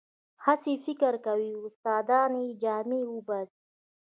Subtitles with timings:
[0.45, 3.61] هسې فکر کوي استادان یې جامې وباسي.